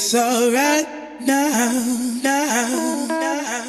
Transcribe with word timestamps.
it's 0.00 0.14
alright 0.14 0.86
now, 1.26 2.20
now, 2.22 3.06
now. 3.08 3.67